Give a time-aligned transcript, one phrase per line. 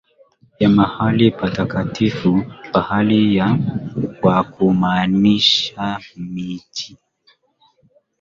[0.59, 3.41] ya mahali patakatifu pawili
[4.21, 6.97] kwa kumaanisha miji